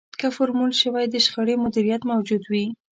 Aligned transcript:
که 0.19 0.27
فورمول 0.35 0.71
شوی 0.81 1.05
د 1.09 1.15
شخړې 1.25 1.55
مديريت 1.63 2.01
موجود 2.11 2.43
وي. 2.51 2.65